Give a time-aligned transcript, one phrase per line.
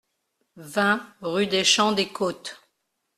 [0.55, 2.59] vingt rue des Champs des Côtes